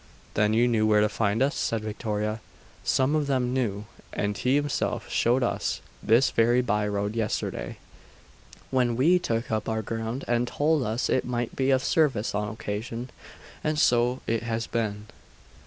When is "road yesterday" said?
6.87-7.77